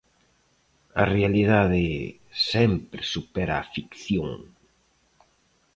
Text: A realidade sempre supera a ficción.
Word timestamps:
A 1.01 1.03
realidade 1.15 1.85
sempre 2.51 3.01
supera 3.13 3.55
a 3.57 3.67
ficción. 3.75 4.31